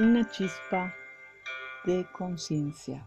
Una 0.00 0.26
chispa 0.30 0.94
de 1.84 2.06
conciencia. 2.10 3.06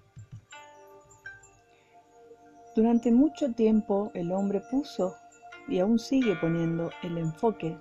Durante 2.75 3.11
mucho 3.11 3.51
tiempo 3.51 4.11
el 4.13 4.31
hombre 4.31 4.61
puso 4.69 5.15
y 5.67 5.79
aún 5.79 5.97
sigue 5.97 6.35
poniendo 6.35 6.91
el 7.01 7.17
enfoque 7.17 7.75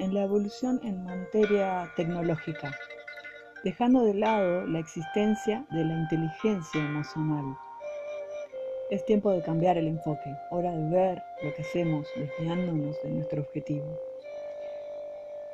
en 0.00 0.12
la 0.12 0.24
evolución 0.24 0.80
en 0.82 1.04
materia 1.04 1.88
tecnológica, 1.94 2.74
dejando 3.62 4.02
de 4.02 4.14
lado 4.14 4.66
la 4.66 4.80
existencia 4.80 5.64
de 5.70 5.84
la 5.84 5.94
inteligencia 5.94 6.84
emocional. 6.84 7.56
Es 8.90 9.04
tiempo 9.04 9.30
de 9.30 9.40
cambiar 9.40 9.78
el 9.78 9.86
enfoque, 9.86 10.36
hora 10.50 10.72
de 10.72 10.90
ver 10.90 11.22
lo 11.44 11.54
que 11.54 11.62
hacemos 11.62 12.08
desviándonos 12.16 13.00
de 13.04 13.10
nuestro 13.10 13.42
objetivo. 13.42 14.07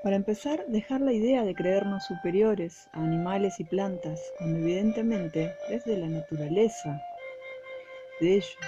Para 0.04 0.16
empezar, 0.16 0.66
dejar 0.68 1.00
la 1.00 1.14
idea 1.14 1.44
de 1.44 1.54
creernos 1.54 2.04
superiores 2.04 2.90
a 2.92 3.02
animales 3.02 3.58
y 3.58 3.64
plantas, 3.64 4.20
cuando 4.36 4.58
evidentemente 4.58 5.54
desde 5.70 5.96
la 5.96 6.08
naturaleza 6.08 7.00
de 8.20 8.34
ellos 8.34 8.58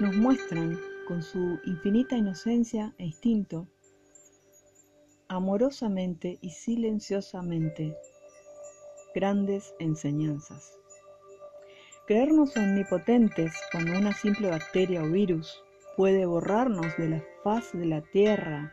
nos 0.00 0.16
muestran 0.16 0.80
con 1.06 1.22
su 1.22 1.58
infinita 1.66 2.16
inocencia 2.16 2.94
e 2.96 3.04
instinto, 3.04 3.68
amorosamente 5.28 6.38
y 6.40 6.48
silenciosamente, 6.48 7.94
grandes 9.14 9.74
enseñanzas. 9.78 10.72
Creernos 12.06 12.56
omnipotentes 12.56 13.52
cuando 13.70 13.98
una 13.98 14.14
simple 14.14 14.48
bacteria 14.48 15.02
o 15.02 15.10
virus 15.10 15.62
puede 15.98 16.24
borrarnos 16.24 16.96
de 16.96 17.10
la 17.10 17.24
faz 17.44 17.74
de 17.74 17.84
la 17.84 18.00
Tierra 18.00 18.72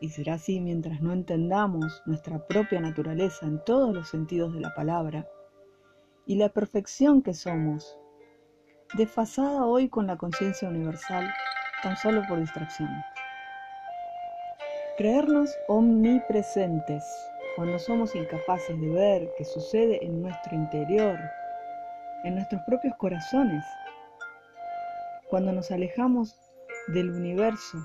y 0.00 0.10
será 0.10 0.34
así 0.34 0.60
mientras 0.60 1.00
no 1.00 1.12
entendamos 1.12 2.02
nuestra 2.06 2.46
propia 2.46 2.80
naturaleza 2.80 3.46
en 3.46 3.62
todos 3.64 3.94
los 3.94 4.08
sentidos 4.08 4.52
de 4.54 4.60
la 4.60 4.74
palabra, 4.74 5.28
y 6.26 6.36
la 6.36 6.48
perfección 6.48 7.22
que 7.22 7.34
somos, 7.34 7.98
desfasada 8.96 9.66
hoy 9.66 9.88
con 9.88 10.06
la 10.06 10.16
conciencia 10.16 10.68
universal, 10.68 11.28
tan 11.82 11.96
solo 11.96 12.22
por 12.28 12.40
distracción. 12.40 12.88
Creernos 14.96 15.50
omnipresentes 15.68 17.04
cuando 17.56 17.78
somos 17.78 18.14
incapaces 18.14 18.80
de 18.80 18.88
ver 18.88 19.30
qué 19.36 19.44
sucede 19.44 20.04
en 20.04 20.22
nuestro 20.22 20.54
interior, 20.54 21.18
en 22.24 22.36
nuestros 22.36 22.62
propios 22.66 22.94
corazones, 22.96 23.64
cuando 25.28 25.52
nos 25.52 25.70
alejamos 25.70 26.34
del 26.88 27.10
universo 27.10 27.78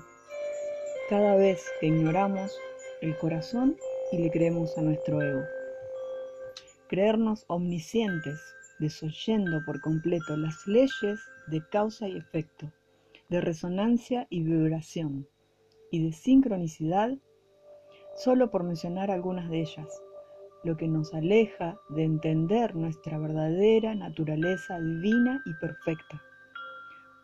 cada 1.10 1.34
vez 1.34 1.68
que 1.80 1.88
ignoramos 1.88 2.56
el 3.00 3.18
corazón 3.18 3.76
y 4.12 4.18
le 4.18 4.30
creemos 4.30 4.78
a 4.78 4.82
nuestro 4.82 5.20
ego. 5.20 5.42
Creernos 6.86 7.44
omniscientes, 7.48 8.40
desoyendo 8.78 9.60
por 9.66 9.80
completo 9.80 10.36
las 10.36 10.68
leyes 10.68 11.18
de 11.48 11.66
causa 11.68 12.06
y 12.06 12.16
efecto, 12.16 12.72
de 13.28 13.40
resonancia 13.40 14.28
y 14.30 14.44
vibración, 14.44 15.26
y 15.90 16.04
de 16.04 16.12
sincronicidad, 16.12 17.18
solo 18.14 18.52
por 18.52 18.62
mencionar 18.62 19.10
algunas 19.10 19.50
de 19.50 19.62
ellas, 19.62 19.88
lo 20.62 20.76
que 20.76 20.86
nos 20.86 21.12
aleja 21.12 21.76
de 21.88 22.04
entender 22.04 22.76
nuestra 22.76 23.18
verdadera 23.18 23.96
naturaleza 23.96 24.78
divina 24.78 25.42
y 25.44 25.54
perfecta, 25.54 26.22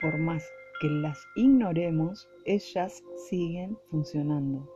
por 0.00 0.18
más 0.18 0.42
que 0.80 0.88
las 0.88 1.26
ignoremos, 1.34 2.28
ellas 2.44 3.02
siguen 3.28 3.78
funcionando. 3.90 4.68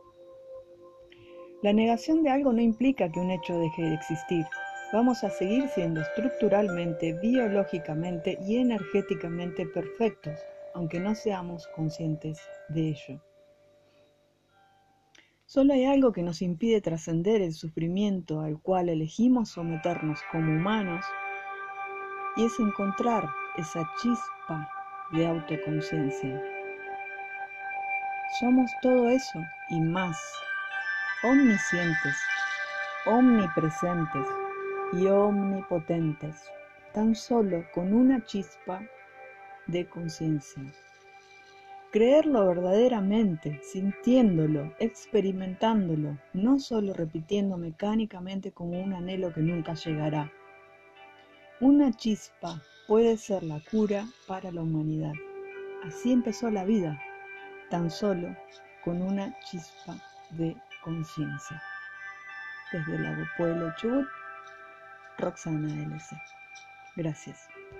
La 1.61 1.73
negación 1.73 2.23
de 2.23 2.31
algo 2.31 2.51
no 2.53 2.61
implica 2.61 3.11
que 3.11 3.19
un 3.19 3.29
hecho 3.29 3.57
deje 3.59 3.83
de 3.83 3.93
existir. 3.93 4.45
Vamos 4.93 5.23
a 5.23 5.29
seguir 5.29 5.67
siendo 5.69 6.01
estructuralmente, 6.01 7.13
biológicamente 7.21 8.37
y 8.47 8.57
energéticamente 8.57 9.65
perfectos, 9.67 10.39
aunque 10.73 10.99
no 10.99 11.13
seamos 11.13 11.67
conscientes 11.75 12.39
de 12.69 12.89
ello. 12.89 13.21
Solo 15.45 15.73
hay 15.73 15.85
algo 15.85 16.11
que 16.13 16.23
nos 16.23 16.41
impide 16.41 16.81
trascender 16.81 17.41
el 17.41 17.53
sufrimiento 17.53 18.41
al 18.41 18.59
cual 18.59 18.89
elegimos 18.89 19.49
someternos 19.49 20.19
como 20.31 20.51
humanos, 20.51 21.05
y 22.37 22.45
es 22.45 22.59
encontrar 22.59 23.29
esa 23.57 23.87
chispa 24.01 24.69
de 25.11 25.27
autoconciencia. 25.27 26.41
Somos 28.39 28.71
todo 28.81 29.09
eso 29.09 29.39
y 29.69 29.79
más, 29.81 30.17
omniscientes, 31.23 32.17
omnipresentes 33.05 34.25
y 34.93 35.07
omnipotentes, 35.07 36.43
tan 36.93 37.15
solo 37.15 37.65
con 37.73 37.93
una 37.93 38.23
chispa 38.23 38.81
de 39.67 39.85
conciencia. 39.87 40.63
Creerlo 41.91 42.47
verdaderamente, 42.47 43.59
sintiéndolo, 43.63 44.73
experimentándolo, 44.79 46.17
no 46.31 46.57
solo 46.57 46.93
repitiendo 46.93 47.57
mecánicamente 47.57 48.53
como 48.53 48.81
un 48.81 48.93
anhelo 48.93 49.33
que 49.33 49.41
nunca 49.41 49.73
llegará. 49.73 50.31
Una 51.61 51.91
chispa 51.91 52.59
puede 52.87 53.17
ser 53.17 53.43
la 53.43 53.59
cura 53.69 54.07
para 54.27 54.51
la 54.51 54.63
humanidad. 54.63 55.13
Así 55.83 56.11
empezó 56.11 56.49
la 56.49 56.65
vida, 56.65 56.99
tan 57.69 57.91
solo 57.91 58.35
con 58.83 58.99
una 58.99 59.31
chispa 59.41 59.95
de 60.31 60.57
conciencia. 60.83 61.61
Desde 62.71 62.95
el 62.95 63.03
Lago 63.03 63.25
Pueblo 63.37 63.71
Chubut, 63.77 64.07
Roxana 65.19 65.71
LC. 65.83 66.15
Gracias. 66.95 67.47